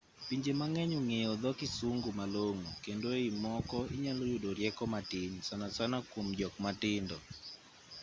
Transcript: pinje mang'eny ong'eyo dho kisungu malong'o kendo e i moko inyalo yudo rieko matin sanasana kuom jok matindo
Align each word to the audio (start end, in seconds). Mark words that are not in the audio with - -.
pinje 0.27 0.51
mang'eny 0.59 0.93
ong'eyo 1.01 1.31
dho 1.43 1.51
kisungu 1.59 2.09
malong'o 2.19 2.69
kendo 2.85 3.07
e 3.19 3.21
i 3.29 3.31
moko 3.43 3.77
inyalo 3.95 4.23
yudo 4.31 4.49
rieko 4.59 4.83
matin 4.93 5.31
sanasana 5.47 5.97
kuom 6.09 6.27
jok 6.39 6.53
matindo 6.63 7.17